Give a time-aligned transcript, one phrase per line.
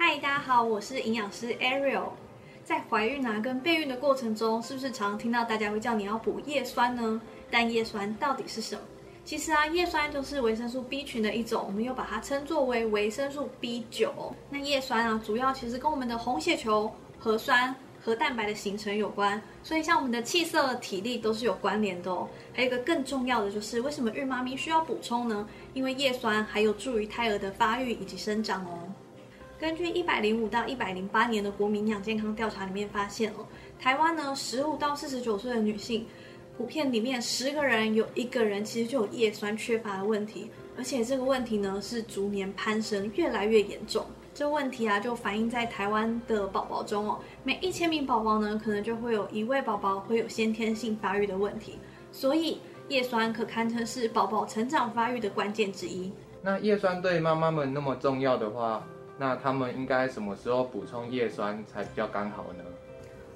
[0.00, 2.10] 嗨，大家好，我是营养师 Ariel。
[2.62, 7.20] 在怀孕啊跟备孕的过程中，是不是常听到大家会叫你要补叶酸呢？
[7.50, 8.82] 但叶酸到底是什么？
[9.24, 14.32] 其实啊，叶酸就是维生素 B 群的一种，我们又把它称作为维生素 B 九。
[14.48, 16.88] 那叶酸啊，主要其实跟我们的红血球、
[17.18, 22.28] 核酸、和蛋白的形成有关，所以像我们的气色、体力都是有关联的哦。
[22.54, 25.48] 还有一个更重要的就是，为什么孕妈咪需要补充呢？
[25.74, 28.78] 因为叶酸还有助于胎儿的发育以及生长哦。
[29.58, 33.44] 根据一百零五到一百零八年的国民营养健康调查里面发现哦，
[33.76, 36.06] 台湾呢十五到四十九岁的女性，
[36.56, 44.06] 普遍里面十个人有一个人其实就有叶酸缺乏的问题，而且这个问题呢是逐年攀升，越来越严重。
[44.32, 51.80] 这问题啊就反映在台湾的宝宝中哦，每一千名宝宝呢可能就会有一位宝宝会有先天性发育的问题，
[52.12, 56.12] 所以叶酸可堪称是宝宝成长发育的关键之一。
[56.40, 58.86] 那叶酸对妈妈们那么重要的话？
[59.18, 62.64] 那他们应该什么时候补充叶酸才比较刚好呢？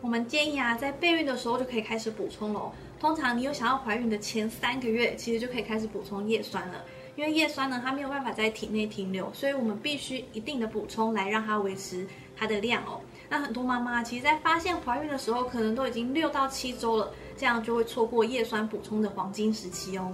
[0.00, 2.72] 我们建议啊，在备孕的时候就可以开始补充喽。
[3.00, 6.84] 通常你有想要怀孕的前三个月，其实就可以开始补充叶酸了。
[7.16, 13.00] 因为叶酸呢，它没有办法在体内停留，所以我们必须一定的补充来让它维持它的量哦。
[13.28, 20.12] 那很多妈妈其实，在发现怀孕的时候，可能都已经六到七周了，这样就会错过叶酸补充的黄金时期哦。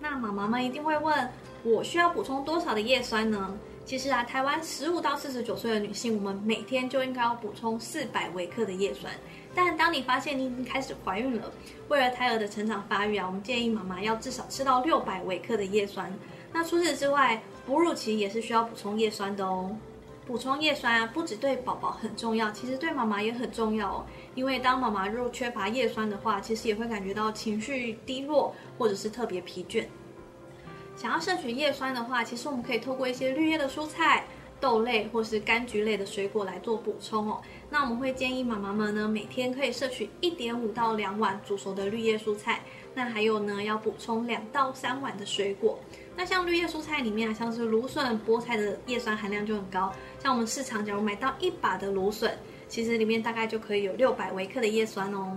[0.00, 1.30] 那妈妈们一定会问，
[1.62, 3.54] 我需要补充多少的叶酸呢？
[3.84, 9.12] 其实啊，台湾十五到四十九岁的女性，我们每天就应该要补充四百微克的叶酸。
[9.54, 11.52] 但当你发现你已经开始怀孕了，
[11.88, 16.12] 为了胎儿的成长发育啊，我们建议妈妈要至少吃到六百微克的叶酸。
[16.50, 19.76] 那除此之外，哺乳期也是需要补充叶酸的哦。
[20.26, 24.06] 补充叶酸啊，不只对宝宝很重要，其实对妈妈也很重要哦。
[24.34, 29.84] 因为当妈妈若缺乏叶酸的话，其实也会感觉到情绪低落，或者是特别疲倦。
[30.96, 34.24] 想要摄取叶酸的话，其实我们可以透过一些绿叶的蔬菜、
[34.60, 37.40] 豆类或是柑橘类的水果来做补充哦。
[37.68, 42.60] 那我们会建议妈妈们呢，每天可以摄取一点五到两碗煮熟的绿叶蔬菜。
[42.94, 45.78] 那还有呢，要补充两到三碗的水果。
[46.16, 49.92] 那像绿叶蔬菜里面啊，像是芦笋、菠菜的叶酸含量就很高。
[50.22, 52.38] 像我们市场假如买到一把的芦笋，
[52.68, 55.36] 其实里面大概就可以有六百微克的叶酸哦。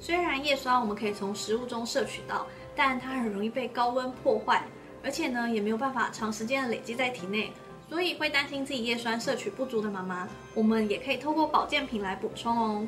[0.00, 2.44] 虽然叶酸我们可以从食物中摄取到，
[2.74, 4.64] 但它很容易被高温破坏。
[5.02, 7.52] 而且呢，也没有办法长时间的累积在体内，
[7.88, 12.86] 所以会担心自己叶酸摄取不足的妈妈，我们也可以透过保健品来补充哦。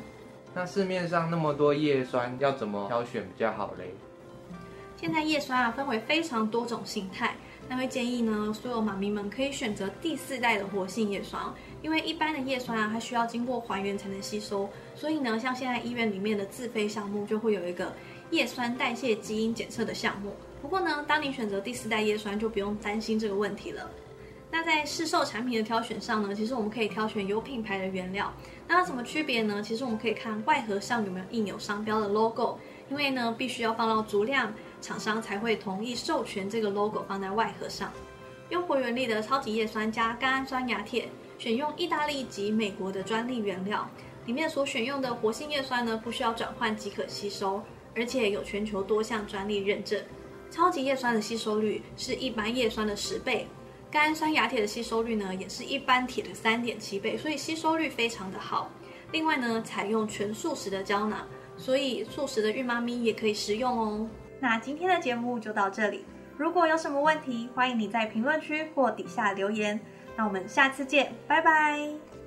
[0.53, 3.93] 那市面上那么多叶酸，要怎么挑选比较好嘞？
[4.97, 7.35] 现在叶酸啊分为非常多种形态，
[7.67, 11.41] 那会建议呢，所有妈咪们可以选择第四代的活性叶酸，
[11.81, 17.91] 因为一般的叶酸啊，它需要经过还原才能吸收，所以呢，像现在医院里面的自费项目就会有一个
[18.31, 20.35] 叶酸代谢基因检测的项目。
[20.61, 23.89] 不过呢，当你选择第四代叶酸，就不用担心这个问题了。
[24.49, 28.33] 那在市售产品的挑选上呢，其实我们可以挑选有品牌的原料。
[28.67, 29.61] 那它怎么区别呢？
[29.61, 32.57] 其实我们可以看外盒上有没有印有商标的 logo，
[32.89, 37.91] 因为呢，必须要放到足量，厂商才会同意授权这个 logo 放在外盒上。
[38.49, 43.89] 优活原力的超级叶酸加甘氨酸亚铁，选用意大利及美国的专利原料，
[44.25, 47.63] 里面所选用的活性叶酸呢，不需要转换即可吸收，
[47.95, 50.01] 而且有全球多项专利认证。
[50.49, 53.47] 超级叶酸的吸收率是一般叶酸的十倍，
[53.89, 58.69] 甘氨酸亚铁的吸收率呢也是一般铁的三点七倍，所以吸收率非常的好。
[59.11, 64.09] 另外呢，采用全素食的胶囊，所以素食的孕妈咪也可以食用哦。
[64.39, 66.03] 那今天的节目就到这里，
[66.37, 69.79] 如果有什么问题，欢迎你在评论区或底下留言。
[70.15, 72.20] 那我们下次见，拜拜。